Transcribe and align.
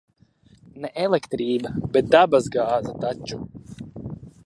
Ne 0.85 0.91
elektrība, 1.03 1.73
bet 1.99 2.09
dabas 2.17 2.51
gāze 2.57 2.99
taču. 3.07 3.43